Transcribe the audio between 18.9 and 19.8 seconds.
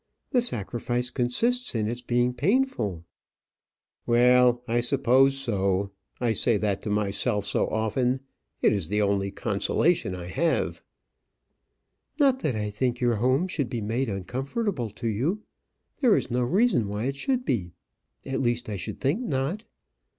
think not."